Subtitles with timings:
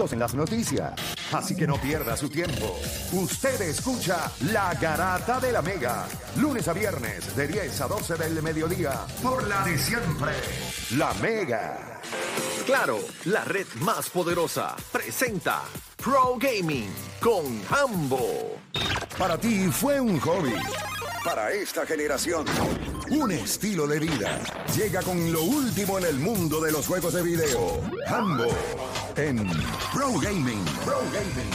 [0.00, 0.92] en las noticias.
[1.32, 2.78] Así que no pierda su tiempo.
[3.10, 6.06] Usted escucha La Garata de la Mega.
[6.36, 8.92] Lunes a viernes de 10 a 12 del mediodía.
[9.20, 10.30] Por la de siempre.
[10.96, 12.00] La Mega.
[12.64, 15.64] Claro, la red más poderosa presenta
[15.96, 16.90] Pro Gaming
[17.20, 18.56] con Hambo.
[19.18, 20.54] Para ti fue un hobby.
[21.24, 22.44] Para esta generación,
[23.10, 24.38] un estilo de vida.
[24.76, 27.82] Llega con lo último en el mundo de los juegos de video.
[28.06, 28.46] Hambo
[29.18, 29.36] en
[29.92, 30.64] Pro Gaming.
[30.84, 31.50] Pro Gaming.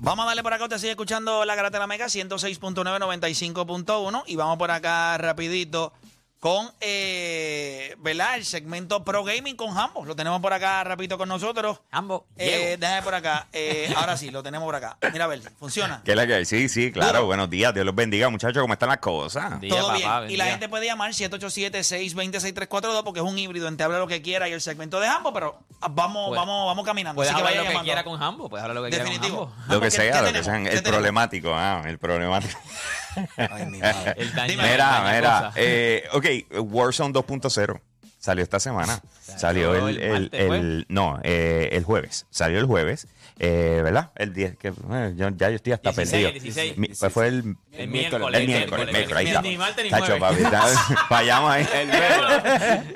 [0.00, 4.24] Vamos a darle por acá, usted sigue escuchando la Garata de la Mega 106.9, 95.1
[4.26, 5.92] y vamos por acá rapidito
[6.40, 8.36] con, eh, ¿verdad?
[8.36, 10.06] El segmento Pro Gaming con Hambo.
[10.06, 11.80] Lo tenemos por acá rapidito con nosotros.
[11.90, 13.46] Hambo, Eh, déjame por acá.
[13.52, 14.96] Eh, ahora sí, lo tenemos por acá.
[15.12, 16.00] Mira, a ver, funciona.
[16.02, 16.44] ¿Qué es la que hay?
[16.46, 17.12] Sí, sí, claro.
[17.12, 17.26] Duro.
[17.26, 17.74] Buenos días.
[17.74, 18.62] Dios los bendiga, muchachos.
[18.62, 19.60] ¿Cómo están las cosas?
[19.60, 20.30] Día, Todo papá, bien.
[20.32, 24.48] Y la gente puede llamar 787-620-6342 porque es un híbrido entre habla lo que quiera
[24.48, 25.58] y el segmento de Hambo, pero
[25.90, 27.16] vamos, Puede- vamos, vamos caminando.
[27.16, 29.04] Puedes Así que hablar vaya lo que quiera con Hambo, puedes hablar lo que quiera
[29.04, 29.52] con Definitivo.
[29.58, 29.74] Hambo.
[29.74, 30.62] Lo que ¿qué- sea, lo que sea.
[30.62, 32.58] ¿Qué El problemático, ah, el problemático.
[33.36, 34.14] Ay, mi madre.
[34.16, 34.56] El daño-.
[34.62, 35.52] Mira, daña mira.
[35.56, 36.26] Eh, ok,
[36.70, 37.80] Warzone 2.0
[38.18, 39.00] salió esta semana.
[39.22, 40.56] Salió el, el el- ¿fue?
[40.58, 42.26] el- no, eh, el jueves.
[42.30, 43.06] Salió el jueves,
[43.38, 44.10] eh, ¿verdad?
[44.16, 46.32] El 10, que eh, yo- ya yo estoy hasta 16, perdido.
[46.42, 46.76] 16.
[46.76, 48.38] Mi- pues fue el, El miércoles.
[48.40, 50.00] el miércoles, el miércoles, ahí Ni- está.
[50.00, 50.42] Ni papi,
[51.08, 51.66] fallamos ahí.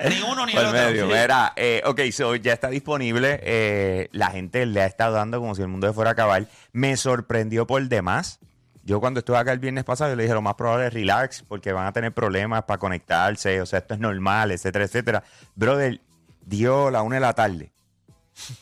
[0.09, 0.71] Ni uno ni el otro.
[0.71, 3.39] medio, mira, eh, ok, so ya está disponible.
[3.43, 6.45] eh, la gente le ha estado dando como si el mundo se fuera a acabar.
[6.71, 8.39] Me sorprendió por demás.
[8.85, 11.73] Yo cuando estuve acá el viernes pasado, le dije lo más probable es relax, porque
[11.73, 15.23] van a tener problemas para conectarse, o sea, esto es normal, etcétera, etcétera.
[15.55, 15.99] Brother,
[16.45, 17.73] dio la una de la tarde.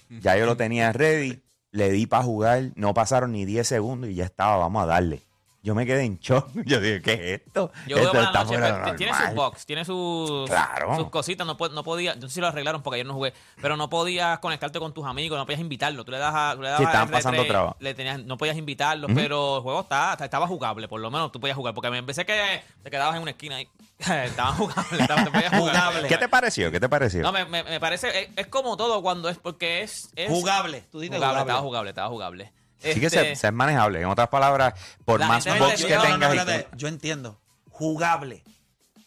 [0.10, 4.16] Ya yo lo tenía ready, le di para jugar, no pasaron ni 10 segundos y
[4.16, 5.24] ya estaba, vamos a darle.
[5.64, 6.50] Yo me quedé en shock.
[6.66, 7.72] Yo dije, ¿qué es esto?
[7.88, 9.28] Yo esto la noche, fuera lo tiene normal".
[9.30, 10.96] sus bugs, tiene sus, Claro.
[10.98, 11.48] sus cositas.
[11.48, 14.40] No, no podía, no sé si lo arreglaron porque ayer no jugué, pero no podías
[14.40, 16.06] conectarte con tus amigos, no podías invitarlos.
[16.06, 17.78] Tú le das a, tú le dabas estaban al pasando R3, trabajo.
[17.80, 21.32] le tenías, no podías invitarlos, pero el juego está, está- estaba jugable, por lo menos
[21.32, 21.74] tú podías jugar.
[21.74, 23.70] Porque me empecé que te quedabas en una esquina ahí.
[24.00, 25.58] estaba jugable, estaba, te podías.
[25.58, 26.08] Jugable.
[26.10, 26.72] ¿Qué te pareció?
[26.72, 27.22] ¿Qué te pareció?
[27.22, 30.84] No, me, me, me parece, es, es como todo cuando es, porque es, es Jugable.
[30.92, 31.52] Tú dices jugable, jugable.
[31.52, 32.52] estaba jugable, estaba jugable.
[32.84, 34.02] Sí que Este, se, se es manejable.
[34.02, 34.74] En otras palabras,
[35.06, 36.68] por La más gente box que No, no, no, tengas y espérate.
[36.76, 37.40] Yo entiendo.
[37.70, 38.44] Jugable.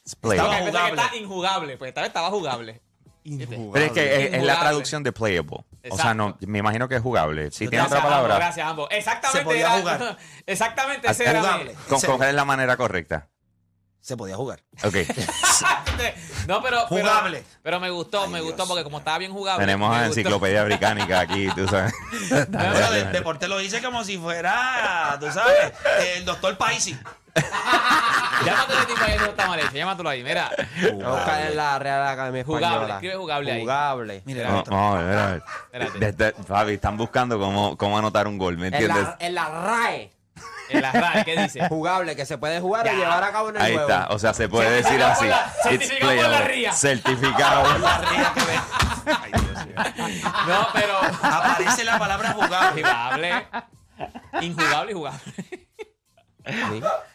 [0.04, 0.50] it's playable.
[0.50, 1.02] Porque pensé que jugable.
[1.02, 2.80] está injugable, pues esta vez estaba jugable.
[3.24, 4.60] Pero es que es, es la Injugable.
[4.60, 5.64] traducción de playable.
[5.90, 7.50] O sea, no, me imagino que es jugable.
[7.50, 8.88] Si tiene Gracias, otra palabra, Ambo, gracias, ambos.
[8.90, 9.38] Exactamente.
[9.38, 10.16] Se podía era- jugar.
[10.46, 11.74] Exactamente, Ah, ese era jugable.
[11.88, 13.28] con, Se- coger la manera correcta.
[14.06, 14.62] Se podía jugar.
[14.84, 14.94] Ok.
[16.46, 16.84] No, pero.
[16.88, 17.42] pero- Jugable.
[17.62, 18.50] Pero, me gustó, Ay, me Dios.
[18.50, 19.64] gustó porque como estaba bien jugable.
[19.66, 20.06] Tenemos a.
[20.06, 21.92] Enciclopedia Británica aquí, tú sabes.
[22.30, 25.72] De- Deporte lo dice como si fuera, tú sabes,
[26.14, 26.96] el doctor Paisi.
[28.44, 29.72] Llámate ese tipo ahí, no está mal hecho.
[29.72, 30.50] Llámatelo ahí, mira.
[30.92, 33.60] Voy a buscar en la Real Academia Jugable, escribe jugable ahí.
[33.62, 34.22] Jugable.
[34.24, 35.98] Mira, No, no, mira, Espérate.
[35.98, 39.02] desde- Fabi, están buscando cómo, cómo anotar un gol, ¿me En entiendes?
[39.02, 40.12] la, en la RAE.
[40.68, 41.68] En la RAE, ¿qué dice?
[41.68, 42.92] Jugable, que se puede jugar Ya.
[42.92, 43.88] y llevar a cabo en el Ahí juego.
[43.88, 45.18] está, o sea, se puede decir Certificado así.
[45.20, 46.54] por la- It's certificado por la playable.
[46.54, 46.72] RIA.
[46.72, 47.78] Certificado.
[47.78, 48.58] La ría que ve.
[49.22, 49.76] Ay, Dios mío.
[50.48, 50.98] No, pero.
[51.22, 52.82] Aparece la palabra jugable.
[52.82, 53.46] Jugable.
[54.42, 55.20] Injugable y jugable.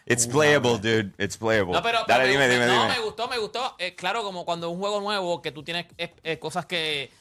[0.05, 1.13] It's playable, dude.
[1.17, 1.73] It's playable.
[1.73, 2.95] No, pero, Dale, pero dime, me, dime, no, dime.
[2.95, 3.75] me gustó, me gustó.
[3.79, 7.11] Eh, claro, como cuando un juego nuevo que tú tienes eh, eh, cosas que,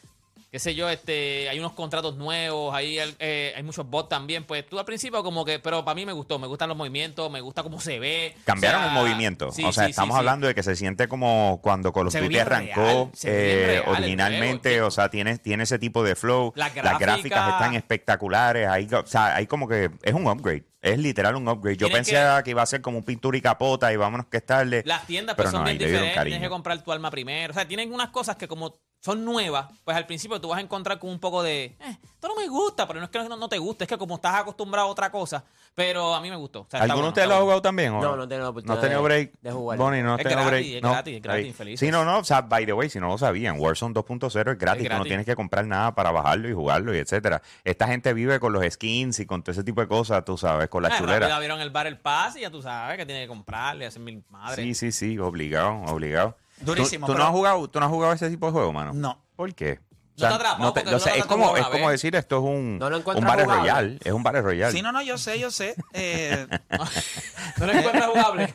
[0.51, 4.45] qué sé yo, este, hay unos contratos nuevos, hay, eh, hay muchos bots también.
[4.45, 7.31] Pues tú al principio como que, pero para mí me gustó, me gustan los movimientos,
[7.31, 8.35] me gusta cómo se ve.
[8.45, 9.53] Cambiaron O sea, un movimiento.
[9.53, 12.15] sí, o sea, sí, estamos sí, hablando de que se siente como cuando Call of
[12.15, 14.71] Duty arrancó real, eh, real originalmente.
[14.71, 16.53] juego, O sea, tiene, tiene ese tipo de flow.
[16.57, 18.67] Las Las gráficas están espectaculares.
[18.69, 20.65] Hay, o sea, hay como que es un upgrade.
[20.83, 21.77] Es literal un upgrade.
[21.77, 22.51] Yo pensé que...
[22.51, 24.83] iba a ser como un pintura y capota y vámonos que es tarde.
[24.87, 27.53] Las tiendas pero pues, son no, bien diferentes, tienes que comprar tu alma primero.
[27.53, 30.61] O sea, tienen unas cosas que como son nuevas, pues al principio tú vas a
[30.61, 33.37] encontrar con un poco de, eh, esto no me gusta, pero no es que no,
[33.37, 35.43] no te guste, es que como estás acostumbrado a otra cosa,
[35.75, 36.61] pero a mí me gustó.
[36.63, 37.95] O sea, ¿Alguno de ustedes lo ha jugado también?
[37.95, 39.33] o No, no he tenido oportunidad ¿No has tenido de- break?
[39.41, 39.79] de jugar.
[39.79, 40.77] Bonnie, no has Es tenido gratis, break.
[40.77, 41.49] es No, gratis, es gratis, ahí.
[41.49, 41.81] infelices.
[41.81, 42.19] Sí, no, no.
[42.19, 44.83] O sea, by the way, si no lo sabían, Warzone 2.0 es gratis.
[44.83, 45.09] Es Tú no gratis.
[45.11, 47.41] tienes que comprar nada para bajarlo y jugarlo y etcétera.
[47.65, 50.69] Esta gente vive con los skins y con todo ese tipo de cosas, tú sabes,
[50.69, 51.21] con la Eh, chulera.
[51.21, 54.03] rápido vieron el bar el pass y ya tú sabes que tiene que comprarle, hacer
[54.03, 54.57] mil madres.
[54.57, 56.37] Sí, sí, sí, obligado, obligado.
[56.61, 58.73] Durísimo, ¿Tú, tú pero- no has jugado, ¿Tú no has jugado ese tipo de juego,
[58.73, 58.93] mano?
[58.95, 59.23] No.
[59.37, 59.81] ¿Por qué?
[60.17, 62.43] No te atrapó, no te- o tú no es como, es como decir esto es
[62.43, 63.47] un, No un Battle.
[63.47, 63.99] Royale.
[64.05, 64.73] Es un Battle Royale.
[64.73, 65.75] Sí, no, no, yo sé, yo sé.
[65.95, 66.47] Eh,
[67.57, 68.55] ¿No lo encuentras jugable?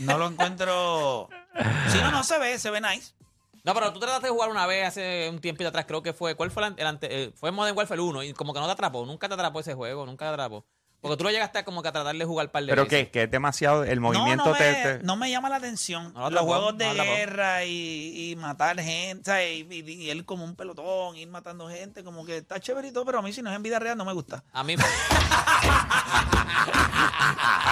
[0.00, 1.28] no lo encuentro.
[1.88, 3.14] Sí, no, no se ve, se ve nice.
[3.64, 6.34] No, pero tú trataste de jugar una vez hace un tiempito atrás, creo que fue.
[6.34, 8.66] ¿Cuál fue el ante- el ante- eh, Fue Modern Warfare 1 y como que no
[8.66, 9.04] te atrapó.
[9.06, 10.66] Nunca te atrapó ese juego, nunca te atrapó.
[11.06, 13.06] Porque tú lo llegaste a como que a tratar de jugar par de Pero veces.
[13.06, 15.56] que, que es demasiado, el movimiento no, no, te, me, te- no me llama la
[15.56, 16.12] atención.
[16.14, 17.16] No lo Los atrapó, juegos de no lo atrapó.
[17.18, 19.64] guerra y, y matar gente, ¿sabes?
[19.70, 22.92] Y, y- y él como un pelotón, ir matando gente, como que está chévere y
[22.92, 24.42] todo, pero a mí si no es en vida real no me gusta.
[24.52, 24.74] A mí.
[24.76, 24.78] a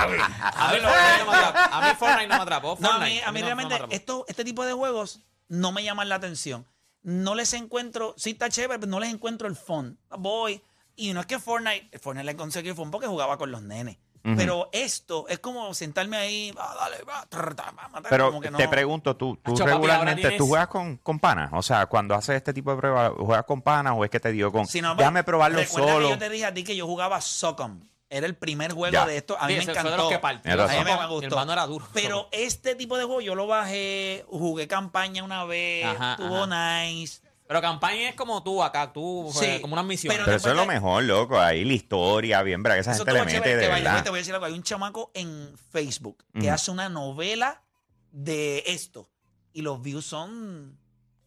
[0.09, 1.75] mí, Fortnite no me atrapó.
[1.75, 2.77] A mí Fortnite no me atrapó.
[2.81, 3.93] No, a Fortnite, mí, a mí no- no me realmente atrapó.
[3.95, 6.67] esto, este tipo de juegos no me llaman la atención.
[7.03, 9.99] No les encuentro, sí está chévere, pero no les encuentro el fun.
[10.19, 10.63] Voy,
[10.97, 13.97] y no es que Fortnite, Fortnite le conseguí el fun porque jugaba con los nenes.
[14.37, 18.41] Pero esto es como sentarme ahí, va, dale, va, trr, ta, va, matar, Pero como
[18.41, 18.57] que no.
[18.57, 21.51] te pregunto, ¿tú, tú Acho, papi, ahora regularmente tienes- tú juegas con, con panas?
[21.53, 24.33] O sea, cuando haces este tipo de pruebas, ¿juegas con panas o es que te
[24.33, 24.67] dio con...
[24.67, 26.07] Si no, déjame probarlo recuerda solo?
[26.07, 27.81] que yo te dije a ti que yo jugaba Socom.
[28.09, 29.05] Era el primer juego Ya.
[29.05, 29.37] de esto.
[29.39, 30.09] A mí Sí, me fue encantó.
[30.09, 30.15] que.
[30.15, 30.39] A mí
[30.85, 31.53] me, gustó.
[31.53, 31.87] era duro.
[31.93, 36.85] Pero este tipo de juego yo lo bajé, jugué campaña una vez, Ajá, estuvo ajá.
[36.85, 37.21] nice.
[37.47, 40.13] Pero campaña es como tú acá, tú, Sí, eh, como una misión.
[40.13, 41.39] pero Pero eso es lo mejor, loco.
[41.39, 42.77] Ahí la historia, bien, ¿verdad?
[42.77, 44.03] Que esa Eso gente le mete de the way, verdad.
[44.03, 44.47] te voy a decir algo.
[44.47, 46.51] Hay un chamaco en Facebook que Ujú.
[46.53, 47.63] hace una novela
[48.13, 49.11] de esto.
[49.53, 50.79] Y los views son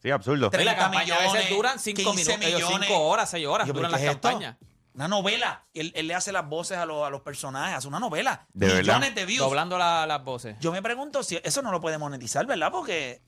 [0.02, 0.38] Sí, absurdo.
[0.38, 2.88] Y la 30 campaña a veces millones, duran 5 15 minutos, millones.
[2.90, 4.28] 5 horas, 6 horas, Yo, duran ¿pero las qué es esto?
[4.30, 4.58] campañas.
[4.94, 5.64] una novela.
[5.76, 8.48] Él, él le hace las voces a, los- a los personajes, hace una novela.
[8.52, 8.80] ¿De verdad?
[8.82, 9.42] Millones de views.
[9.48, 10.56] Doblando la- las voces.
[10.60, 12.72] Yo me pregunto si eso no lo puede monetizar, ¿verdad?
[12.72, 13.22] Porque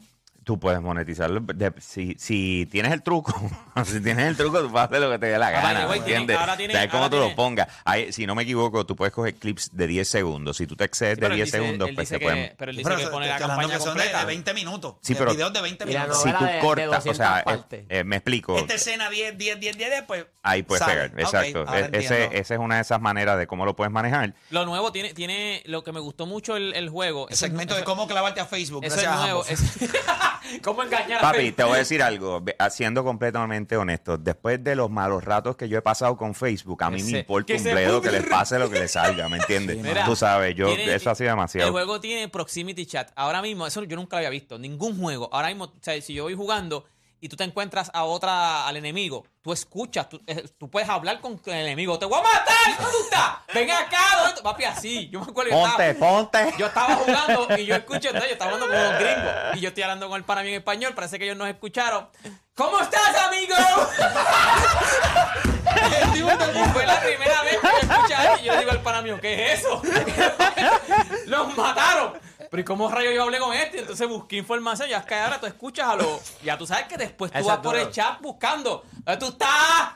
[0.50, 1.42] Tú puedes monetizarlo.
[1.42, 3.32] de- si, si tienes el truco,
[3.86, 5.82] si tienes el truco, tú puedes hacer lo que te dé la Ahora, gana.
[5.84, 6.38] igual ¿me tienen- ¿Entiendes?
[6.40, 7.68] ahora De cómo ahora tú lo tienen- pongas.
[7.86, 10.58] Ahí, si no me equivoco, tú puedes coger clips de 10 segundos.
[10.58, 12.56] Si tú te excedes Sí, de pero él 10 dice- segundos, pues se que- pueden.
[12.58, 14.20] Pero él dice Pero que pone la campaña que son de, completa.
[14.22, 14.96] de 20 minutos.
[15.04, 16.24] Sí, de pero- videos de 20 Y la minutos.
[16.24, 18.58] Si tú de- de cortas, o 200 sea, eh, eh, me explico.
[18.58, 20.26] Esta escena 10, 10, 10, 10, pues.
[20.42, 21.10] Ahí puedes sale.
[21.10, 21.60] pegar, exacto.
[21.68, 24.34] ahora E- ese, esa es una de esas maneras de cómo lo puedes manejar.
[24.50, 27.30] Lo nuevo tiene, tiene lo que me gustó mucho el, el juego.
[27.30, 28.84] El segmento de cómo clavarte a Facebook.
[28.84, 29.44] Eso es a nuevo.
[30.64, 34.18] ¿Cómo engañar a Papi, te voy a decir algo, siendo completamente honesto.
[34.18, 37.54] Después de los malos ratos que yo he pasado con Facebook, a mí me importa
[37.54, 39.78] un bledo que les pase lo que les salga, ¿me entiendes?
[39.78, 41.72] Mira, Tú sabes, yo, tiene- eso ha sido El demasiado.
[41.72, 43.12] juego tiene proximity chat.
[43.16, 44.58] Ahora mismo, eso yo nunca lo había visto.
[44.58, 45.30] Ningún juego.
[45.32, 46.86] Ahora mismo, o sea, si yo voy jugando
[47.22, 51.20] y tú te encuentras a otra, al enemigo, tú escuchas, tú, eh, tú puedes hablar
[51.22, 51.98] con el enemigo.
[52.00, 52.78] ¡Te voy a matar!
[52.78, 53.30] ¿Dónde tú estás?
[53.54, 53.98] ¡Ven acá!
[54.20, 55.10] ¿dónde tú-?" Papi, así.
[55.10, 55.52] Yo me acuerdo.
[55.52, 56.54] yo Ponte, estaba- ponte.
[56.58, 59.68] Yo estaba jugando y yo escucho, entonces yo estaba hablando con los gringos y yo
[59.70, 62.08] estoy hablando con el pana en español, parece que ellos nos escucharon.
[62.56, 63.56] ¿Cómo estás, amigo?
[66.16, 69.54] y fue la primera vez que yo escuché y yo digo al pana mío, ¿qué
[69.54, 69.82] es eso?
[71.26, 72.14] los mataron.
[72.50, 73.80] Pero ¿y cómo rayo yo hablé con este?
[73.80, 76.42] Entonces busqué información y es que ahora tú escuchas a los...
[76.44, 78.84] Ya tú sabes que después tú vas por el chat buscando.
[79.06, 79.50] ¿Dónde tú estás?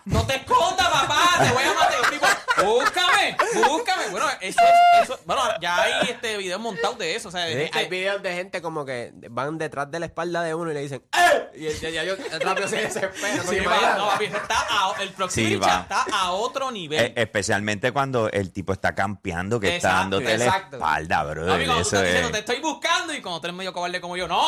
[0.05, 1.43] No te escondas, papá.
[1.43, 2.11] Te voy a matar.
[2.11, 4.07] Digo, búscame, búscame.
[4.11, 5.03] Bueno, eso es...
[5.03, 7.29] Eso, bueno, ya hay este video montado de eso.
[7.29, 10.53] O sea, gente- Hay videos de gente como que van detrás de la espalda de
[10.53, 11.39] uno y le dicen ¡Eh!
[11.55, 13.43] Y ya, ya, yo rápido se desespera.
[13.43, 16.99] Sí, va, no, papi, está a- el proximity Sí, está a otro nivel.
[16.99, 20.75] Eh, especialmente cuando el tipo está campeando, que está Exacto, dándote la exacto.
[20.77, 21.55] espalda, bro.
[21.57, 22.42] Eso estás diciendo, te es.
[22.43, 24.41] Estoy buscando y cuando tú eres medio cobarde como yo, no,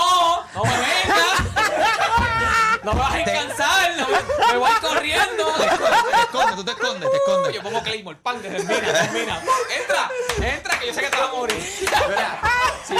[0.53, 4.18] no me vengas, no me vas a alcanzar, no me,
[4.53, 5.45] me voy corriendo.
[5.56, 5.65] Te
[6.21, 7.56] escondes, tú te escondes, te escondes.
[7.56, 9.42] Yo pongo Claymore, pan, termina, termina.
[9.80, 10.09] Entra,
[10.42, 11.77] entra, que yo sé que te vas a morir.
[11.80, 12.39] Mira,
[12.86, 13.00] si, si-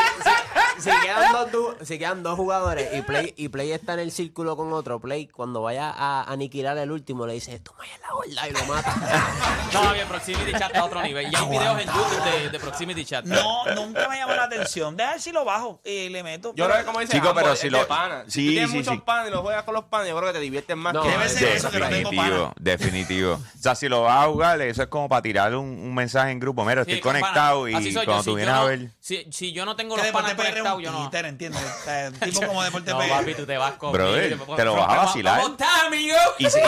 [0.80, 4.56] si quedan dos, si quedan dos jugadores y Play, y Play está en el círculo
[4.57, 8.48] con otro, Play cuando vaya a aniquilar el último le dice, toma ya la gorda
[8.50, 8.95] y lo mata.
[9.74, 11.30] No, bien, Proximity Chat está a otro nivel.
[11.31, 13.26] Y hay videos en YouTube de, de Proximity Chat.
[13.26, 14.95] No, nunca me llamó la atención.
[14.95, 16.54] Deja ver si lo bajo y le meto.
[16.56, 18.23] Yo creo que como dice Chico, Ambo, pero es si de lo- pana.
[18.28, 19.02] sí, Si tú tienes sí, muchos sí.
[19.06, 21.09] panes y los juegas con los panes, yo creo que te diviertes más No, que
[21.09, 22.54] debe ser eso que no tengo Definitivo, pana.
[22.59, 23.33] definitivo.
[23.33, 26.31] O sea, si lo vas a jugar, eso es como para tirar un, un mensaje
[26.31, 26.64] en grupo.
[26.64, 27.66] Mira, estoy conectado.
[27.66, 28.06] Así y soy yo.
[28.06, 28.92] cuando Si tú yo vienes no- a ver.
[29.02, 31.02] Si, si yo no tengo los panas deporte PR es yo no.
[31.04, 31.62] Twitter, ¿entiendes?
[31.64, 34.76] O sea, un tipo como deporte No, papi, tú te vas con Brother, te lo
[34.76, 35.42] vas a vacilar.
[35.42, 36.16] ¿Cómo estás, amigo?
[36.40, 36.60] Y, si-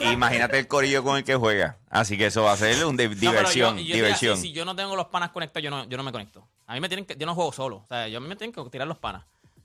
[0.00, 1.76] y- y- imagínate el corillo con el que juega.
[1.90, 4.06] Así que eso va a ser un de- No, pero diversión, yo- yo te digo
[4.06, 4.38] así, diversión.
[4.38, 6.46] si yo no tengo los panas conectados, yo no, yo no me conecto.
[6.66, 7.76] A mí me tienen que, yo no juego solo.
[7.76, 9.22] O sea, yo a mí me tienen que tirar los panas.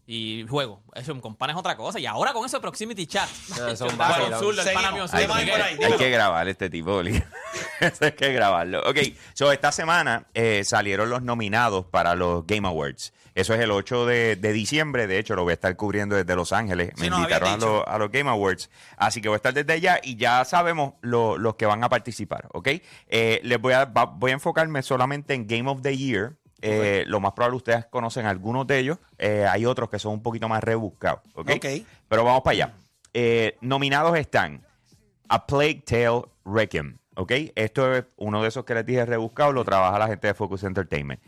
[0.08, 0.82] Y juego.
[0.94, 1.98] Eso con panas es otra cosa.
[2.00, 3.30] Y ahora con eso de proximity chat.
[3.50, 4.40] No, eso es un Yo andaba con vacilón.
[4.40, 4.94] Zurdo, el pana Seguimos.
[4.94, 5.70] mío, Hay- Zurdo, hay que- por ahí.
[5.72, 5.98] Hay dímelo.
[5.98, 7.24] que grabar este tipo, Oli.
[7.80, 8.82] Eso hay que grabarlo.
[8.90, 8.98] Ok,
[9.34, 13.14] so esta semana eh, salieron los nominados para los Game Awards.
[13.34, 15.08] Eso es el 8 de, de diciembre.
[15.08, 16.92] De hecho, lo voy a estar cubriendo desde Los Ángeles.
[16.96, 17.68] Sí, Me invitaron a, dicho.
[17.78, 18.70] los- a los Game Awards.
[18.98, 21.90] Así que voy a estar desde allá y ya sabemos lo- los que van a
[21.90, 22.48] participar.
[22.54, 22.68] ¿Ok?
[23.08, 26.36] Eh, les voy a, va- voy a enfocarme solamente en Game of the Year.
[26.64, 29.00] Eh, Lo más probable ustedes conocen algunos de ellos.
[29.18, 31.22] Eh, hay otros que son un poquito más rebuscados.
[31.34, 31.50] ¿ok?
[32.08, 32.74] Pero vamos para allá.
[33.62, 34.66] Nominados están
[35.30, 36.98] A Plague Tale Requiem.
[37.16, 37.32] ¿Ok?
[37.56, 40.64] Esto es uno de esos que les dije rebuscado, lo trabaja la gente de Focus
[40.64, 41.22] Entertainment.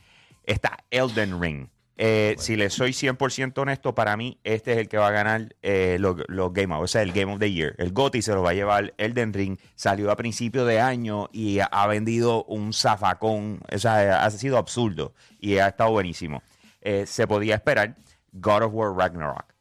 [0.45, 1.67] Está Elden Ring.
[1.95, 5.55] Eh, si le soy 100% honesto, para mí este es el que va a ganar
[5.61, 7.75] eh, los, los Game Awards, o sea, el Game of the Year.
[7.77, 9.59] El GOTY se lo va a llevar Elden Ring.
[9.75, 13.61] Salió a principio de año y ha, vendido un zafacón.
[13.71, 16.41] O sea, ha sido absurdo y ha estado buenísimo.
[16.81, 17.95] Eh, se podía esperar.
[18.31, 19.53] God of War Ragnarok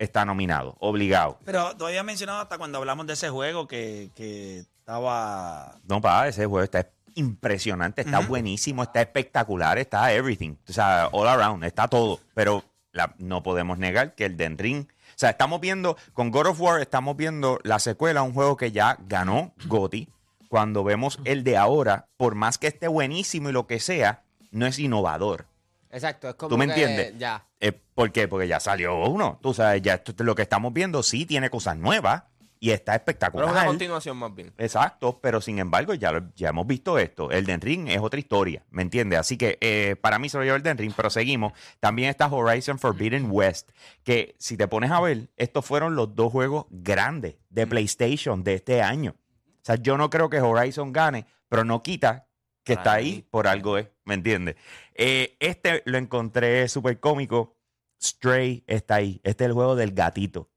[0.00, 1.38] está nominado, obligado.
[1.44, 5.78] Pero tú habías mencionado hasta cuando hablamos de ese juego que, que estaba.
[5.86, 6.80] No, pa, ese juego está
[7.14, 10.54] impresionante, está buenísimo, está espectacular, está everything.
[10.68, 12.20] O sea, all around, está todo.
[12.34, 14.86] Pero la- no podemos negar que el Den Ring.
[14.88, 18.72] O sea, estamos viendo, con God of War, estamos viendo la secuela, un juego que
[18.72, 20.08] ya ganó GOTY.
[20.48, 24.66] Cuando vemos el de ahora, por más que esté buenísimo y lo que sea, no
[24.66, 25.46] es innovador.
[25.92, 27.18] Exacto, es como ¿Tú me que entiendes?
[27.18, 27.44] Ya.
[27.60, 28.26] Eh, ¿Por qué?
[28.28, 29.38] Porque ya salió uno.
[29.42, 32.22] Tú sabes, ya esto- lo que estamos viendo sí tiene cosas nuevas
[32.62, 33.48] y está Pero espectacular.
[33.48, 34.52] es una continuación más bien.
[34.58, 37.30] Exacto, pero sin embargo ya, lo- ya hemos visto esto.
[37.30, 39.18] El Den Ring es otra historia, ¿me entiendes?
[39.18, 41.54] Así que eh, para mí se lo lleva el Den Ring, pero seguimos.
[41.80, 43.70] También está Horizon Forbidden West,
[44.04, 48.54] que si te pones a ver, estos fueron los dos juegos grandes de PlayStation de
[48.54, 49.16] este año.
[49.16, 52.28] O sea, yo no creo que Horizon gane, pero no quita
[52.62, 54.56] que está ahí por algo, es, ¿me entiendes?
[54.94, 57.56] Eh, este lo encontré súper cómico.
[58.02, 59.20] Stray está ahí.
[59.24, 60.49] Este es el juego del gatito.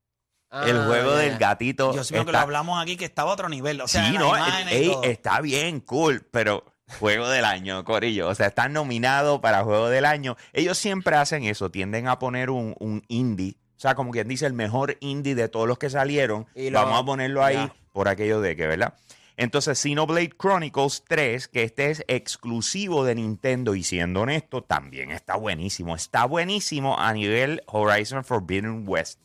[0.68, 1.92] El Ah, juego del gatito.
[1.94, 3.82] Dios mío, que lo está- hablamos aquí que estaba a otro nivel.
[3.82, 4.42] O sea, sí, no, y
[4.74, 6.64] ey, está bien, cool, pero
[7.00, 8.28] juego del año, Corillo.
[8.30, 10.38] O sea, están nominados para juego del año.
[10.54, 13.56] Ellos siempre hacen eso, tienden a poner un, un indie.
[13.76, 16.46] O sea, como quien dice, el mejor indie de todos los que salieron.
[16.56, 18.94] Y lo- Vamos a ponerlo ahí por aquello de que, ¿verdad?
[19.36, 25.36] Entonces, Xenoblade Chronicles 3, que este es exclusivo de Nintendo y siendo honesto, también está
[25.36, 25.96] buenísimo.
[25.96, 29.20] Está buenísimo a nivel Horizon Forbidden West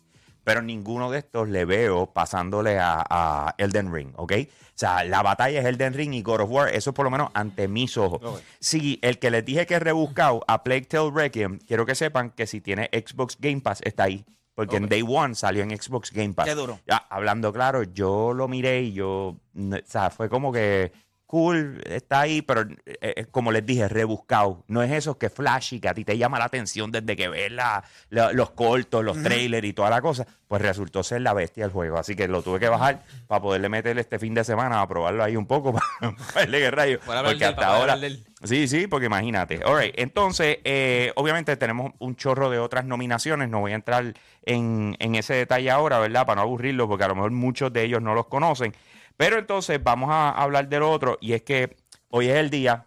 [0.48, 4.32] pero ninguno de estos le veo pasándole a, a Elden Ring, ¿ok?
[4.32, 7.28] O sea, la batalla es Elden Ring y God of War, eso por lo menos
[7.34, 8.20] ante mis ojos.
[8.24, 8.40] Ok.
[8.58, 12.30] Si el que les dije que es rebuscado a Plague Tale Requiem, quiero que sepan
[12.30, 14.24] que si tiene Xbox Game Pass, está ahí.
[14.54, 14.90] Porque en Ok.
[14.90, 16.46] Day One salió en Xbox Game Pass.
[16.46, 16.80] Qué duro.
[16.86, 20.92] Ya, hablando claro, yo lo miré y yo, o sea, fue como que
[21.28, 24.64] cool, está ahí, pero eh, eh, como les dije, rebuscado.
[24.66, 27.52] No es eso que flashy, que a ti te llama la atención desde que ves
[27.52, 30.26] la- la- los cortos, los trailers y toda la cosa.
[30.48, 31.98] Pues resultó ser la bestia del juego.
[31.98, 35.22] Así que lo tuve que bajar para poderle meterle este fin de semana a probarlo
[35.22, 37.00] ahí un poco para, para verle qué rayo.
[37.06, 37.98] Para Porque hasta para ahora.
[38.44, 39.60] Sí, sí, porque imagínate.
[39.64, 43.50] All right, Entonces, eh, obviamente tenemos un chorro de otras nominaciones.
[43.50, 44.14] No voy a entrar
[44.46, 46.24] en, en ese detalle ahora, ¿verdad?
[46.24, 48.72] Para no aburrirlos, porque a lo mejor muchos de ellos no los conocen.
[49.18, 51.76] Pero entonces vamos a hablar del otro, y es que
[52.08, 52.86] hoy es el día.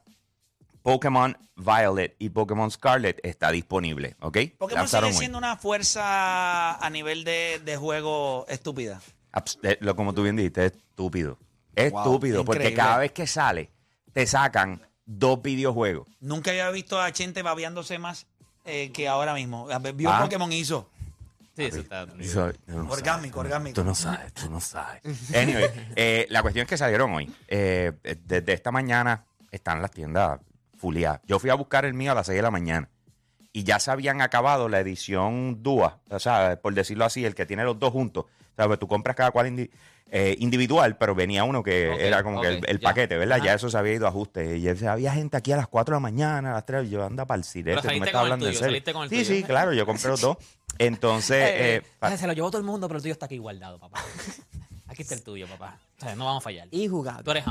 [0.81, 4.37] Pokémon Violet y Pokémon Scarlet está disponible, ¿ok?
[4.57, 5.19] Pokémon Lanzaron sigue hoy.
[5.19, 8.99] siendo una fuerza a nivel de, de juego estúpida.
[9.31, 11.37] Abs- eh, lo como tú bien dijiste, es estúpido.
[11.75, 12.83] Es Wow, estúpido, porque increíble.
[12.83, 13.69] cada vez que sale,
[14.11, 16.07] te sacan dos videojuegos.
[16.19, 18.25] Nunca había visto a Chente babeándose más
[18.65, 19.67] eh, que ahora mismo.
[19.93, 20.21] Vio Ah.
[20.23, 20.89] Pokémon hizo.
[21.61, 22.07] Sí, eso está.
[22.19, 23.75] Eso- tú no Orgánico, sabes, orgánico.
[23.81, 25.01] Tú no sabes, tú no sabes.
[25.35, 25.65] Anyway,
[25.95, 27.33] eh, la cuestión es que salieron hoy.
[27.47, 27.91] Eh,
[28.25, 30.39] desde esta mañana están las tiendas
[30.77, 31.21] fuliadas.
[31.25, 32.89] Yo fui a buscar el mío a las 6 de la mañana
[33.53, 37.45] y ya se habían acabado la edición DUA, o sea, por decirlo así, el que
[37.45, 38.25] tiene los dos juntos.
[38.25, 39.69] O sea, pues tú compras cada cual indi-
[40.13, 43.37] eh, individual, pero venía uno que era como que el, paquete, ¿verdad?
[43.37, 43.45] Ajá.
[43.45, 44.57] Ya eso se había ido a ajuste.
[44.57, 47.05] Y él- había gente aquí a las 4 de la mañana, a las 3, yo
[47.05, 48.71] anda para el sirete, tú me saliste estás con el hablando en tuyo, serio.
[48.71, 49.27] saliste con el sí, tuyo.
[49.35, 50.37] sí, claro, yo compré los dos.
[50.77, 53.79] Entonces, eh, pa- se lo llevó todo el mundo, pero el tuyo está aquí guardado,
[53.79, 54.01] papá.
[54.87, 55.77] Aquí está el tuyo, papá.
[55.97, 56.67] O sea, no vamos a fallar.
[56.71, 57.23] Y jugado.
[57.23, 57.45] Tú eres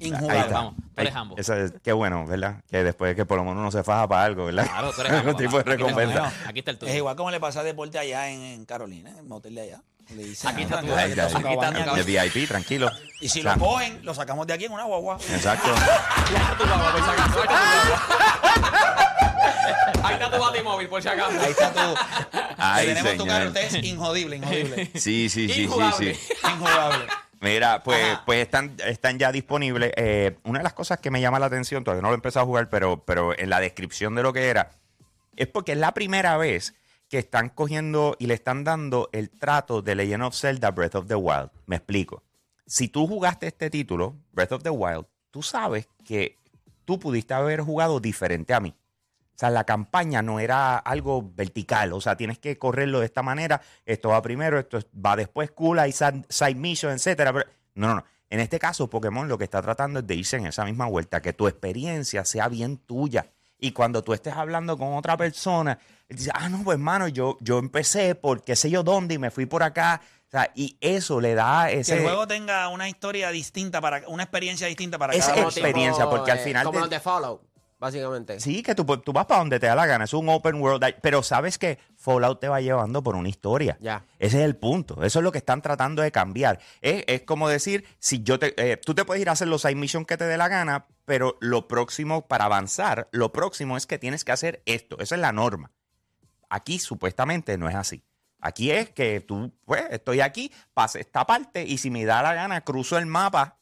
[0.00, 0.40] Ahí Injugable.
[0.40, 0.52] está.
[0.54, 1.38] Vamos, tú eres Ahí- ambos.
[1.38, 2.56] eso es- qué bueno, ¿verdad?
[2.70, 4.66] Que después que por lo menos uno se faja para algo, ¿verdad?
[4.66, 5.38] Claro, tú eres Algún Hambo.
[5.42, 5.74] tipo de papá.
[5.74, 6.12] Aquí está el tuyo.
[6.12, 6.48] recompensa.
[6.48, 6.92] Aquí está el tuyo.
[6.92, 9.60] Es igual como le pasa a deporte allá en, en Carolina, en el motel de
[9.62, 9.80] allá.
[10.14, 12.02] Le dicen, Aquí está "Ah, tu- Ahí que está, baña aquí".
[12.02, 12.90] De VIP, tranquilo.
[13.22, 15.16] Y si lo cogen, lo sacamos de aquí en una guagua.
[15.32, 15.70] Exacto.
[16.16, 17.40] Ahí está tu guagua, por si acaso.
[17.40, 18.00] Ahí está tu guagua.
[20.04, 21.40] Ahí está tu batimóvil, por si acaso.
[21.40, 21.80] Ahí está tu.
[22.58, 23.28] Ay, tenemos tu señor.
[23.28, 24.90] carro, usted es injodible, injodible.
[24.94, 26.14] Sí, sí, sí, sí, Injugable.
[26.14, 26.32] sí.
[26.52, 27.06] Injugable.
[27.44, 28.22] Mira, pues, Ajá.
[28.24, 29.92] pues están, están ya disponibles.
[29.96, 32.44] Eh, una de las cosas que me llama la atención, todavía no lo he empezado
[32.44, 34.70] a jugar, pero, pero en la descripción de lo que era,
[35.36, 36.74] es porque es la primera vez
[37.08, 41.06] que están cogiendo y le están dando el trato de Legend of Zelda Breath of
[41.06, 41.50] the Wild.
[41.66, 42.22] Me explico.
[42.66, 46.38] Si tú jugaste este título, Breath of the Wild, tú sabes que
[46.84, 48.74] tú pudiste haber jugado diferente a mí.
[49.34, 51.92] O sea, la campaña no era algo vertical.
[51.92, 53.60] O sea, tienes que correrlo de esta manera.
[53.84, 57.32] Esto va primero, esto va después, cool, hay side, side mission, etcétera.
[57.32, 58.04] Pero, no, no, no.
[58.30, 61.20] En este caso, Pokémon lo que está tratando es de irse en esa misma vuelta,
[61.20, 63.26] que tu experiencia sea bien tuya.
[63.58, 67.58] Y cuando tú estés hablando con otra persona, dices, ah, no, pues hermano, yo, yo
[67.58, 70.00] empecé por qué sé yo dónde y me fui por acá.
[70.26, 71.96] O sea, y eso le da Que ese...
[71.98, 75.66] el juego tenga una historia distinta, para una experiencia distinta para Esa cada es persona.
[75.68, 77.42] experiencia, porque al final Como del- los de Fallout.
[77.84, 78.40] Básicamente.
[78.40, 80.82] Sí, que tú, tú vas para donde te da la gana, es un open world,
[81.02, 83.76] pero sabes que Fallout te va llevando por una historia.
[83.80, 84.04] Ya.
[84.18, 86.58] Ese es el punto, eso es lo que están tratando de cambiar.
[86.80, 89.62] Es, es como decir, si yo te, eh, tú te puedes ir a hacer los
[89.62, 93.86] side missions que te dé la gana, pero lo próximo para avanzar, lo próximo es
[93.86, 95.70] que tienes que hacer esto, esa es la norma.
[96.48, 98.02] Aquí supuestamente no es así.
[98.40, 102.34] Aquí es que tú, pues, estoy aquí, pasé esta parte y si me da la
[102.34, 103.58] gana, cruzo el mapa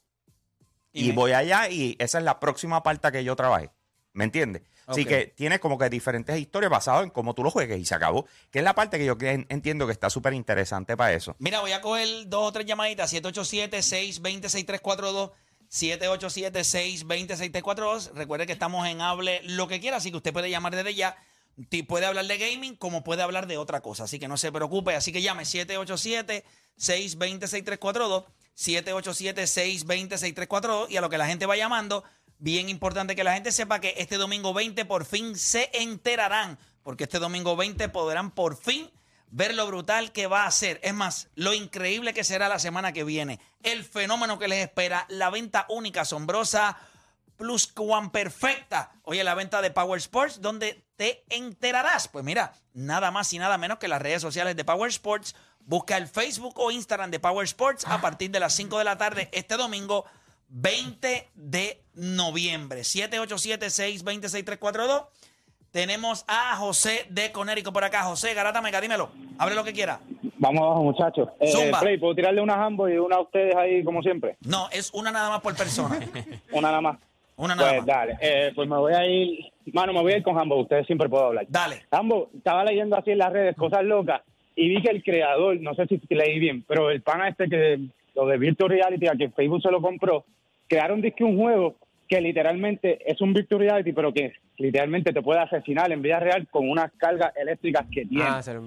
[0.93, 3.71] y, Y voy allá y esa es la próxima parte que yo trabajé.
[4.14, 4.62] ¿Me entiendes?
[4.87, 7.95] Así que tienes como que diferentes historias basadas en cómo tú lo juegues y se
[7.95, 8.26] acabó.
[8.50, 11.37] Que es la parte que yo entiendo que está súper interesante para eso.
[11.38, 13.14] Mira, voy a coger dos o tres llamaditas.
[13.14, 15.31] 787-620-6342.
[15.71, 18.12] 787-620-6342.
[18.12, 21.16] Recuerde que estamos en Hable lo que quiera, así que usted puede llamar desde ya.
[21.87, 24.04] Puede hablar de gaming como puede hablar de otra cosa.
[24.04, 24.95] Así que no se preocupe.
[24.95, 28.26] Así que llame 787-620-6342.
[28.57, 30.90] 787-620-6342.
[30.90, 32.04] Y a lo que la gente va llamando,
[32.43, 36.59] bien importante que la gente sepa que este domingo 20 por fin se enterarán.
[36.83, 38.91] Porque este domingo 20 podrán por fin
[39.29, 40.81] ver lo brutal que va a ser.
[40.83, 43.39] Es más, lo increíble que será la semana que viene.
[43.63, 45.07] El fenómeno que les espera.
[45.09, 46.77] La venta única, asombrosa,
[47.37, 47.73] plus
[48.13, 48.91] perfecta.
[49.05, 52.09] Oye, la venta de Power Sports, donde te enterarás.
[52.09, 55.37] Pues mira, nada más y nada menos que las redes sociales de Power Sports.
[55.61, 58.99] Busca el Facebook o Instagram de Power Sports a partir de las 5 de la
[58.99, 60.07] tarde este domingo
[60.53, 62.81] 20 de noviembre.
[62.81, 65.07] 787-620-6342.
[65.71, 68.03] Tenemos a José de Conérico por acá.
[68.03, 69.09] José, Garata Mega, dímelo.
[69.39, 70.01] Hable lo que quiera.
[70.37, 71.29] Vamos abajo, muchachos.
[71.41, 71.81] Eh, Zumba.
[71.81, 74.37] Play, ¿puedo tirarle una a ambos y una a ustedes ahí, como siempre?
[74.47, 75.99] No, es una nada más por persona.
[76.53, 76.99] Una nada más.
[77.37, 77.87] Una nada Pues más.
[77.87, 78.19] dale.
[78.21, 79.51] Eh, pues me voy a ir...
[79.73, 80.61] Mano, me voy a ir con ambos.
[80.61, 81.47] Ustedes siempre puedo hablar.
[81.49, 81.87] Dale.
[81.91, 84.21] Ambos, estaba leyendo así en las redes cosas locas
[84.55, 87.81] y vi que el creador, no sé si leí bien, pero el pana este que
[88.15, 90.27] lo de Virtual Reality, a que Facebook se lo compró,
[90.73, 91.76] crearon disque un juego
[92.09, 96.47] que literalmente es un Virtual Reality, pero que literalmente te puede asesinar en vida real
[96.50, 98.25] con unas cargas eléctricas que tiene.
[98.26, 98.61] Ah, se lo.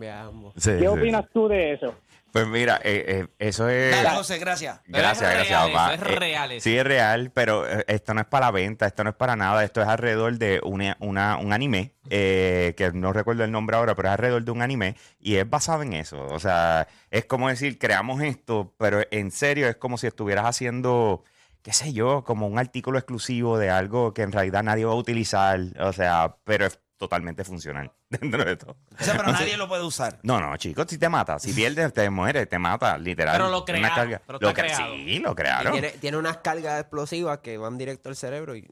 [0.55, 1.95] Sí, ¿Qué sí, opinas tú de eso?
[2.31, 3.91] Pues mira, eh, eh, eso es...
[3.95, 4.81] Dale, José, gracias.
[4.87, 5.93] Gracias, es gracias, real papá.
[5.93, 6.63] eso, es real eso.
[6.65, 9.35] Sí, es real, pero eh, esto no es para la venta, esto no es para
[9.37, 9.63] nada.
[9.63, 13.95] Esto es alrededor de una, una- un anime, eh, que no recuerdo el nombre ahora,
[13.95, 16.25] pero es alrededor de un anime y es basado en eso.
[16.25, 21.23] O sea, es como decir, creamos esto, pero en serio es como si estuvieras haciendo,
[21.65, 24.95] qué sé yo, como un artículo exclusivo de algo que en realidad nadie va a
[24.95, 25.59] utilizar.
[25.79, 28.77] O sea, pero es totalmente funcional dentro de todo.
[28.99, 30.19] O sea, pero nadie lo puede usar.
[30.21, 33.35] No, no, chicos, si te mata, si pierdes, te mueres, te mata, literal.
[33.35, 34.21] Pero lo Una crearon, carga.
[34.27, 34.93] pero Lo cre- creado.
[34.93, 35.71] Sí, lo crearon.
[35.73, 38.69] tiene, tiene unas cargas explosivas que van directo al cerebro y.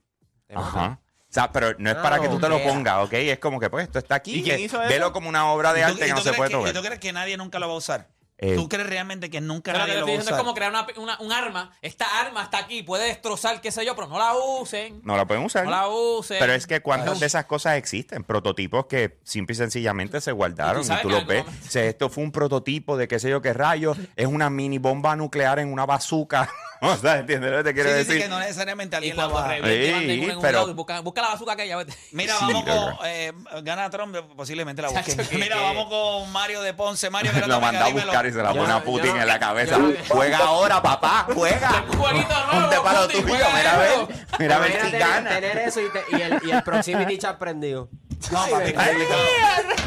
[0.53, 0.99] Ajá.
[1.01, 3.13] O sea, pero no es para que tú te lo pongas, ¿ok?
[3.13, 4.36] Es como que, pues, esto está aquí.
[4.36, 4.88] ¿Y quién que- hizo eso?
[4.88, 6.69] Velo como una obra de ¿Y tú- arte que no se puede que- tocar.
[6.69, 8.08] ¿Y tú crees que nadie nunca lo va a usar?
[8.39, 10.86] Eh, ¿Tú crees realmente que nunca Pero nadie lo va a es como crear una,
[10.98, 11.72] una- un arma.
[11.82, 15.02] Esta arma está aquí, puede destrozar, qué sé yo, pero no la usen.
[15.04, 15.65] No la pueden usar.
[15.65, 16.38] No la usen.
[16.39, 20.82] Pero es que cuántas de esas cosas existen, prototipos que simple y sencillamente se guardaron
[20.84, 21.46] Y y tú que los ves.
[21.69, 25.15] sea, esto fue un prototipo de qué sé yo qué rayos, es una mini bomba
[25.15, 26.50] nuclear en una bazooka.
[26.91, 28.24] o sea, ¿entiendes lo que te quiero Sí, sí, sí, decir?
[28.24, 29.54] que no necesariamente alguien la va a...
[29.54, 31.93] de pero- busca, busca la bazooka aquella, vete.
[32.12, 32.96] Mira, Sí, vamos con...
[33.06, 35.15] eh, gana Trump, posiblemente la busque.
[35.15, 37.10] Chacho, ¿qué- Mira, vamos con Mario de Ponce.
[37.10, 39.78] Mario, Lo Garata manda a buscar y se la pone a Putin en la cabeza.
[40.10, 41.84] Juega ahora, papá, juega.
[41.91, 43.91] Un jueguito nuevo, Ponte para lo Putin, tuyo, mira a ver.
[44.39, 45.30] Mira a ver si gana.
[45.30, 47.89] Tener eso y, te- y el, y el proximity chat prendido.
[48.32, 49.22] No, papi, Ay, complicado.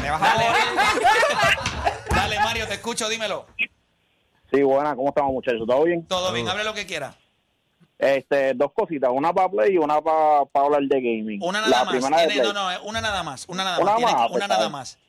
[0.01, 0.45] Me vas a Dale.
[2.09, 3.47] Dale, Mario, te escucho, dímelo.
[4.51, 5.67] Sí, buena, ¿cómo estamos, muchachos?
[5.67, 6.05] ¿Todo bien?
[6.05, 7.15] Todo bien, hable lo que quiera.
[7.97, 11.41] Este, dos cositas, una para Play y una para hablar de gaming.
[11.41, 11.93] Una nada la más.
[11.93, 13.45] primera no, no, eh, una nada más.
[13.49, 13.97] Una nada Una más.
[13.97, 14.99] Tiene una pues, nada más.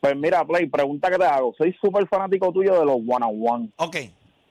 [0.00, 1.54] Pues mira, Play, pregunta que te hago.
[1.58, 3.70] Soy súper fanático tuyo de los one-on-one.
[3.76, 3.96] Ok.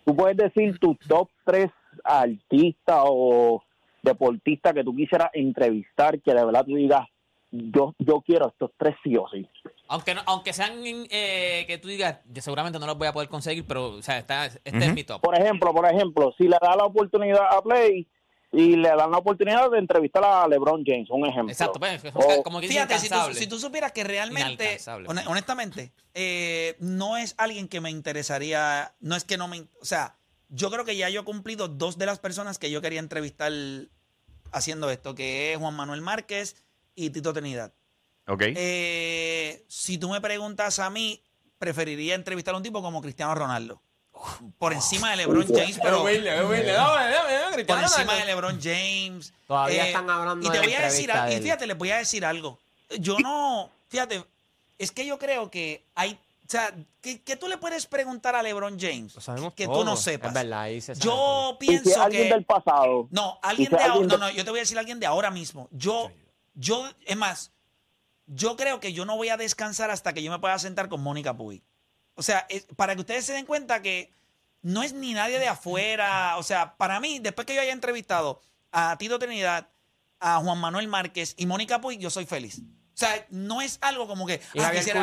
[0.05, 1.71] ¿Tú puedes decir tus top tres
[2.03, 3.63] artistas o
[4.03, 7.07] deportistas que tú quisieras entrevistar que de verdad tú digas,
[7.51, 9.47] yo, yo quiero estos tres sí o sí?
[9.91, 13.27] Aunque, no- aunque sean eh, que tú digas, yo seguramente no los voy a poder
[13.27, 15.19] conseguir, pero o sea, está, este es mi top.
[15.21, 18.07] Por ejemplo, por ejemplo, si le da la oportunidad a Play
[18.51, 21.51] y le dan la oportunidad de entrevistar a LeBron James, un ejemplo.
[21.51, 23.37] Exacto, pues, O- como que Fíjate, si tú, incansables.
[23.39, 24.77] si tú supieras que realmente,
[25.27, 30.15] honestamente, eh, no es alguien que me interesaría, no es que no me, o sea,
[30.49, 33.51] yo creo que ya yo he cumplido dos de las personas que yo quería entrevistar
[34.51, 36.55] haciendo esto, que es Juan Manuel Márquez
[36.95, 37.73] y Tito Trinidad.
[38.29, 38.43] Ok.
[38.55, 41.21] Eh, si tú me preguntas a mí,
[41.57, 43.81] preferiría entrevistar a un tipo como Cristiano Ronaldo.
[44.57, 49.29] Por encima de LeBron James, pero por encima de LeBron James.
[49.29, 51.91] eh, Todavía están hablando y te de voy a decir, de y fíjate, les voy
[51.91, 52.59] a decir algo.
[52.99, 54.23] Yo no, fíjate,
[54.77, 56.17] es que yo creo que hay, o
[56.49, 59.95] sea, que, que tú le puedes preguntar a LeBron James Lo sabemos que tú no
[59.95, 60.29] sepas.
[60.29, 63.07] Es verdad, ahí se sabe Yo Y si pienso alguien que del pasado.
[63.11, 64.99] no, alguien si de ahora, alguien no, de- no, yo te voy a decir alguien
[64.99, 65.67] de ahora mismo.
[65.71, 66.11] Yo,
[66.55, 67.51] Yo, es más,
[68.31, 71.01] yo creo que yo no voy a descansar hasta que yo me pueda sentar con
[71.01, 71.63] Mónica Puig.
[72.15, 74.13] O sea, es- para que ustedes se den cuenta que
[74.61, 76.37] no es ni nadie de afuera.
[76.37, 79.69] O sea, para mí, después que yo haya entrevistado a Tito Trinidad,
[80.19, 82.59] a Juan Manuel Márquez y Mónica Puig, yo soy feliz.
[82.59, 84.41] O sea, no es algo como que.
[84.53, 84.99] ¿Y ah, Javier quisiera-?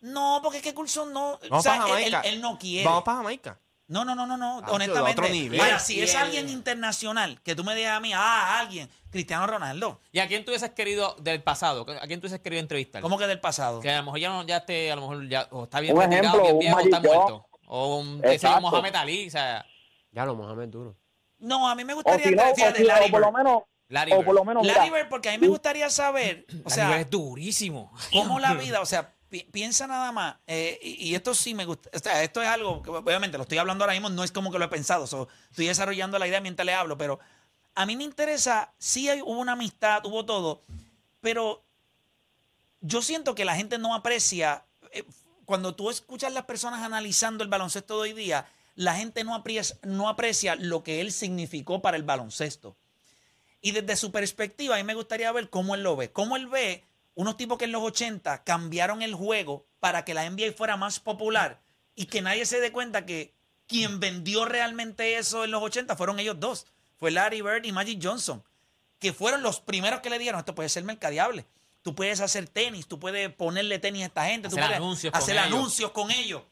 [0.00, 1.38] No, porque es que Coulson no.
[1.50, 2.84] Vamos o sea, para él, él- él no quiere.
[2.86, 3.60] Vamos para Jamaica.
[3.88, 4.60] No, no, no, no, no.
[4.64, 5.20] Ah, honestamente.
[5.20, 5.60] otro nivel.
[5.78, 10.00] Si es alguien internacional, que tú me digas a mí, ah, alguien, Cristiano Ronaldo.
[10.10, 11.86] ¿Y a quién tú hubieses querido del pasado?
[12.00, 13.00] ¿A quién tú hubieses querido entrevistar?
[13.00, 13.80] ¿Cómo que del pasado?
[13.80, 15.94] Que a lo mejor ya no, ya esté, a lo mejor ya, o está bien
[15.94, 17.48] Un retirado, ejemplo, bien un viejo, o está muerto.
[17.68, 18.60] O un, Exacto.
[18.60, 19.64] Mohamed Ali, o sea,
[20.10, 20.96] Ya lo Mohamed duro.
[21.38, 22.26] No, a mí me O gustaría.
[22.28, 23.36] si no, o, fíjate, si- o Larry por lo Bird.
[23.36, 26.70] menos, Larry o por lo menos, Larry Bird, porque a mí me gustaría saber, o
[26.70, 27.92] sea, es durísimo.
[28.12, 31.90] cómo la vida, o sea, pi- piensa nada más, eh, y, esto sí me gusta,
[31.92, 34.64] esto es algo que obviamente lo estoy hablando ahora mismo, no es como que lo
[34.64, 37.18] he pensado, so, estoy desarrollando la idea mientras le hablo, pero
[37.74, 40.62] a mí me interesa, sí hay, hubo una amistad, hubo todo,
[41.20, 41.62] pero
[42.80, 45.04] yo siento que la gente no aprecia, eh,
[45.44, 49.76] cuando tú escuchas las personas analizando el baloncesto de hoy día, la gente no aprecia,
[49.82, 52.76] no aprecia lo que él significó para el baloncesto.
[53.62, 56.12] Y desde su perspectiva, a mí me gustaría ver cómo él lo ve.
[56.12, 56.84] Cómo él ve
[57.16, 61.00] unos tipos que en los 80 cambiaron el juego para que la NBA fuera más
[61.00, 61.60] popular
[61.96, 63.34] y que nadie se dé cuenta que
[63.66, 66.66] quien vendió realmente eso en los 80 fueron ellos dos.
[66.98, 68.44] Fue Larry Bird y Magic Johnson,
[68.98, 71.46] que fueron los primeros que le dieron, esto puede ser mercadeable.
[71.82, 75.12] Tú puedes hacer tenis, tú puedes ponerle tenis a esta gente, tú Hacer puedes anuncios
[75.12, 75.46] con hacer ellos.
[75.46, 76.42] anuncios con ellos.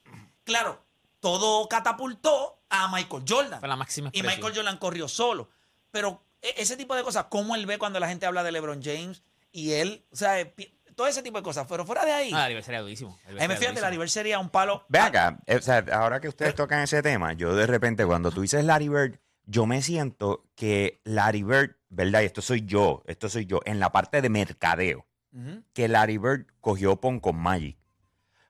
[0.44, 0.82] Claro,
[1.20, 3.60] todo catapultó a Michael Jordan.
[3.60, 4.22] Fue la máxima Y.
[4.22, 5.50] Michael Jordan corrió solo.
[5.90, 8.82] Pero e- ese tipo de cosas, cómo él ve cuando la gente habla de LeBron
[8.82, 9.22] James
[9.54, 10.36] y él, o sea,
[10.96, 11.66] todo ese tipo de cosas.
[11.68, 13.18] Pero fuera de ahí, Ah, Larry Bird sería durísimo.
[13.24, 14.84] Larry a Bird mí me fíjate, la sería un palo.
[14.88, 18.32] Ve acá, eh, o sea, ahora que ustedes tocan ese tema, yo de repente cuando
[18.32, 22.22] tú dices Larry Bird, yo me siento que Larry Bird, ¿verdad?
[22.22, 25.06] Y esto soy yo, esto soy yo, en la parte de mercadeo,
[25.72, 27.78] que Larry Bird cogió pon con Magic.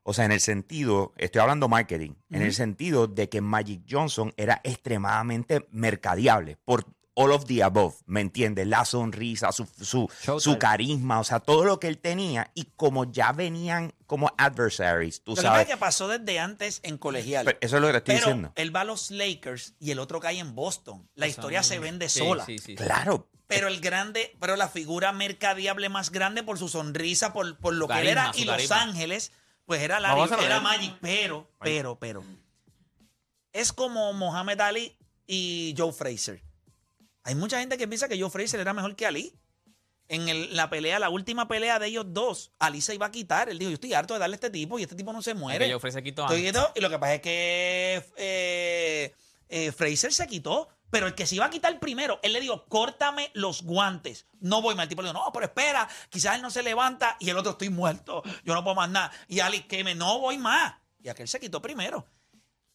[0.02, 4.32] O sea, en el sentido, estoy hablando marketing, en el sentido de que Magic Johnson
[4.36, 6.84] era extremadamente mercadeable por
[7.16, 8.66] all of the above, ¿me entiendes?
[8.66, 10.08] La sonrisa, su, su,
[10.40, 15.22] su carisma, o sea, todo lo que él tenía y como ya venían como adversaries,
[15.22, 15.76] tú Lo que sabes.
[15.76, 17.44] pasó desde antes en colegial.
[17.44, 18.52] Pero eso es lo que te estoy Pero diciendo.
[18.56, 21.08] él va a los Lakers y el otro cae en Boston.
[21.14, 22.44] La historia se vende Sí, sola.
[22.44, 22.74] Sí, sí, sí.
[22.74, 23.28] Claro.
[23.46, 27.86] Pero el grande, pero la figura mercadiable más grande por su sonrisa, por, por lo
[27.86, 28.32] Su que él era.
[28.34, 28.70] Y Los.
[28.72, 29.32] Ángeles,
[29.66, 30.60] pues era, Vamos Larry, a era.
[30.60, 30.96] Magic.
[31.00, 32.24] Pero, pero, pero.
[33.52, 34.96] Es como Mohamed Ali
[35.26, 36.42] y Joe Fraser.
[37.24, 39.34] Hay mucha gente que piensa que Joe Fraser era mejor que Ali.
[40.08, 43.48] En el- la pelea, la última pelea de ellos dos, Ali se iba a quitar.
[43.48, 45.32] Él dijo, yo estoy harto de darle a este tipo y este tipo no se
[45.32, 45.70] muere.
[45.70, 49.14] Joe Fraser quitó Estoy quieto, y lo que pasa es que eh,
[49.48, 52.66] eh, Fraser se quitó, pero el que se iba a quitar primero, él le dijo,
[52.66, 54.26] córtame los guantes.
[54.40, 54.82] No voy mal.
[54.84, 57.52] El tipo le dijo, no, pero espera, quizás él no se levanta y el otro
[57.52, 59.10] estoy muerto, yo no puedo más nada.
[59.26, 60.74] Y Ali, que me no voy más.
[61.02, 62.06] Y aquel se quitó primero.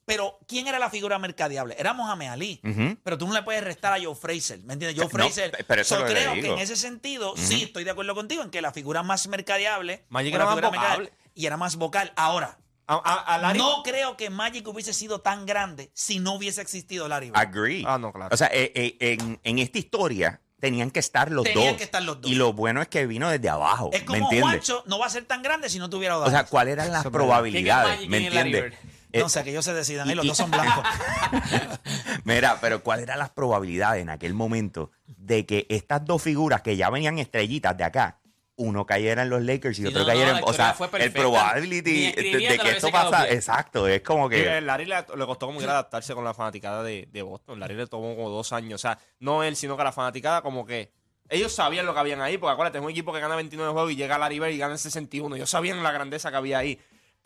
[0.09, 1.75] Pero, ¿quién era la figura mercadeable?
[1.79, 2.61] Era Mohamed Ali.
[3.03, 4.59] Pero tú no le puedes restar a Joe Fraser.
[4.63, 4.95] ¿Me entiendes?
[4.97, 5.51] Joe No, Fraser.
[5.51, 6.53] pe- pero eso yo creo que digo.
[6.55, 10.05] en ese sentido, sí, estoy de acuerdo contigo en que la figura más mercadeable.
[10.09, 12.11] Magic era la más mercadeable Y era más vocal.
[12.15, 13.59] Ahora, A, a- a Larry.
[13.59, 17.37] no creo que Magic hubiese sido tan grande si no hubiese existido Larry Bird.
[17.39, 17.83] Agree.
[17.87, 18.33] Ah, no, claro.
[18.33, 21.77] O sea, eh, eh, en, en esta historia tenían que estar los Tenían dos.
[21.77, 22.29] que estar los dos.
[22.29, 23.91] Y lo bueno es que vino desde abajo.
[23.93, 24.41] es ¿Me como entiendes?
[24.49, 27.03] Juancho no va a ser tan grande si no tuviera O sea, ¿cuáles eran las
[27.07, 27.99] probabilidades?
[27.99, 28.73] ¿Quién es ¿Me entiendes?
[29.09, 29.19] Bird?
[29.19, 30.07] Eh, no sé, que ellos se decidan.
[30.07, 30.83] Y, y- los y- dos son blancos.
[32.23, 36.75] Mira, pero ¿cuáles eran las probabilidades en aquel momento de que estas dos figuras que
[36.75, 38.19] ya venían estrellitas de acá,
[38.55, 40.43] uno cayera en los Lakers y Sí, otro no, cayera en.
[40.43, 43.23] O sea, fue el probability de, que esto pasa.
[43.23, 43.35] bien.
[43.35, 44.57] Exacto, es como Sí, que.
[44.57, 47.59] eh, Larry le, le costó como que adaptarse con la fanaticada de, de Boston.
[47.59, 48.73] Larry le tomó como dos años.
[48.75, 50.91] O sea, no él, sino que la fanaticada como que...
[51.31, 53.91] Ellos sabían lo que habían ahí, porque acuérdate, es un equipo que gana 29 juegos
[53.91, 55.35] y llega Larry Bird y gana 61.
[55.35, 56.79] Ellos sabían la grandeza que había ahí.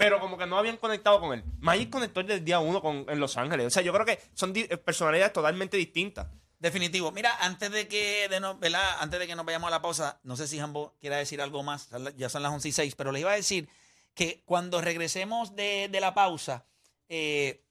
[0.04, 1.44] Pero como que no habían conectado con él.
[1.60, 3.68] Magic conectó desde el día uno con, en Los Ángeles.
[3.68, 6.28] O sea, yo creo que son eh, personalidades totalmente distintas.
[6.60, 7.12] Definitivo.
[7.12, 8.98] Mira, antes de que de no- ¿verdad?
[9.00, 11.64] antes de que nos vayamos a la pausa, no sé si Jambo quiera decir algo
[11.64, 11.90] más.
[12.18, 13.68] Ya son las 11 y 6, pero les iba a decir
[14.14, 16.66] que cuando regresemos de, de la pausa,
[17.10, 17.64] eh,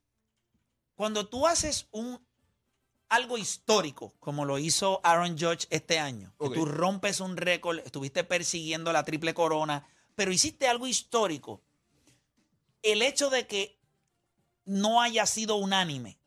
[0.95, 2.21] cuando tú haces un
[3.09, 6.55] algo histórico, como lo hizo Aaron Judge este año, que Ok.
[6.55, 11.63] tú rompes un récord, estuviste persiguiendo la triple corona, pero hiciste algo histórico.
[12.83, 13.79] El hecho de que
[14.65, 16.19] no haya sido unánime,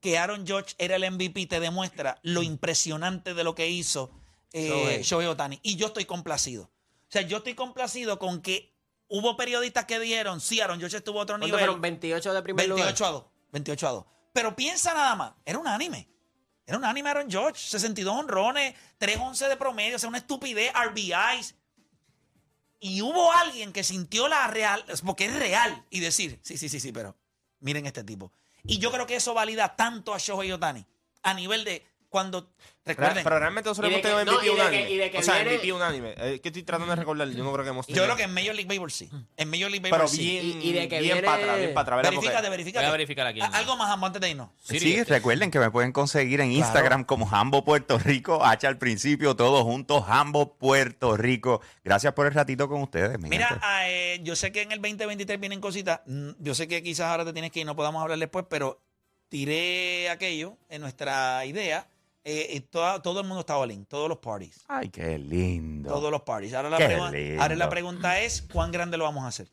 [0.00, 4.10] que Aaron George era el MVP te demuestra lo impresionante de lo que hizo
[4.52, 5.02] eh, Shohei.
[5.02, 5.60] Shohei Otani.
[5.62, 6.64] Y yo estoy complacido.
[6.64, 8.74] O sea, yo estoy complacido con que
[9.08, 11.60] hubo periodistas que dijeron, sí, Aaron George estuvo a otro ¿Cuántos nivel.
[11.60, 11.80] fueron?
[11.80, 13.08] 28 de primer 28 lugar.
[13.08, 13.24] a 2.
[13.52, 14.04] 28 a 2.
[14.32, 16.08] Pero piensa nada más, era unánime.
[16.66, 21.54] Era un anime Aaron George, 62 honrones, 3-11 de promedio, o sea, una estupidez, RBIs.
[22.84, 26.80] Y hubo alguien que sintió la real, porque es real, y decir, sí, sí, sí,
[26.80, 27.16] sí, pero
[27.60, 28.32] miren este tipo.
[28.64, 30.84] Y yo creo que eso valida tanto a Shohei Otani,
[31.22, 32.52] a nivel de cuando,
[32.84, 35.10] recuerden, Pero realmente nosotros hemos tenido no, MVP que- unánime.
[35.10, 36.14] que o sea, viene- MVP unánime.
[36.18, 37.26] Eh, que estoy tratando de recordar.
[37.30, 38.04] Yo no creo que hemos yo tenido.
[38.04, 39.08] creo que en Major League Baseball sí.
[39.38, 40.22] En Major League Pero Baseball sí.
[40.22, 42.84] bien, Y- y de que bien viene- para atrás, bien Verifícate, verifícate.
[42.84, 43.40] Voy a verificar aquí.
[43.40, 44.50] Algo más, Ambo, antes de irnos.
[44.62, 49.34] Sí, recuerden que me pueden conseguir en Instagram como Jambo Puerto Rico, H al principio,
[49.34, 51.62] todos juntos, Jambo Puerto Rico.
[51.82, 54.82] Gracias por el ratito con ustedes, mi Mira, ah, eh, yo sé que en el
[54.82, 56.00] 2023 vienen cositas.
[56.06, 58.78] Mm, Yo sé que quizás ahora te tienes que ir, no podamos hablar después, pero
[59.28, 61.88] tiré aquello en nuestra idea.
[62.24, 64.62] Eh, toda- todo el mundo está all in, todos los parties.
[64.68, 65.88] Ay, qué lindo.
[65.90, 66.54] Todos los parties.
[66.54, 67.42] Ahora la, Qué pregu- lindo.
[67.42, 69.48] ahora la pregunta es: ¿cuán grande lo vamos a hacer?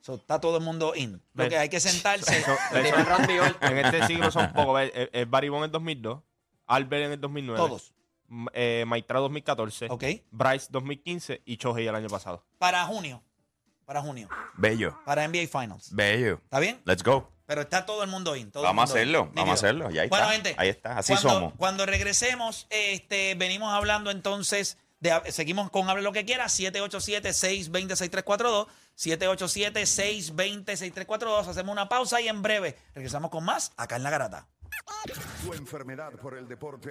[0.00, 1.12] So, está todo el mundo in.
[1.32, 1.48] Lo Ve.
[1.48, 2.36] que hay que sentarse.
[2.38, 4.80] Eso- eso- en este siglo son pocos.
[5.28, 6.22] Barry Bonds en el 2002,
[6.66, 7.92] Albert en el 2009, todos.
[8.28, 10.04] M- eh, Maitra 2014, ¿Ok?
[10.30, 12.44] Bryce 2015 y Chohei el año pasado.
[12.58, 13.22] Para junio.
[13.86, 14.28] Para junio.
[14.56, 15.94] Bello, Para NBA Finals.
[15.94, 16.40] bello.
[16.42, 16.80] ¿Está bien?
[16.84, 17.28] Let's go.
[17.46, 18.50] Pero está todo el mundo in.
[18.50, 19.00] todo Vamos a mundo in.
[19.02, 19.90] hacerlo, vamos a hacerlo.
[19.90, 20.32] Ya Bueno, está.
[20.34, 21.52] gente, Ahí está, así cuando, somos.
[21.56, 31.46] Cuando regresemos, este, venimos hablando entonces, de, seguimos con Hable lo que quiera, 787-620-6342, 787-620-6342,
[31.48, 34.46] hacemos una pausa y en breve regresamos con más acá en La Garata.
[35.44, 36.90] Tu enfermedad por el deporte